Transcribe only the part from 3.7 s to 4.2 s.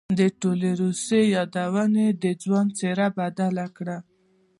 کړه.